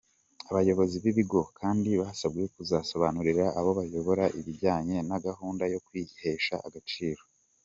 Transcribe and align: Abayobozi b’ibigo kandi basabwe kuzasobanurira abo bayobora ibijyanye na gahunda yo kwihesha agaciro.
Abayobozi 0.49 0.95
b’ibigo 1.03 1.41
kandi 1.59 1.89
basabwe 2.01 2.43
kuzasobanurira 2.55 3.45
abo 3.59 3.71
bayobora 3.79 4.23
ibijyanye 4.39 4.97
na 5.09 5.17
gahunda 5.25 5.63
yo 5.73 5.79
kwihesha 5.85 6.55
agaciro. 6.69 7.21